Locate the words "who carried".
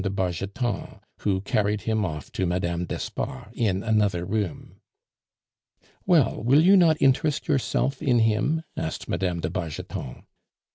1.19-1.81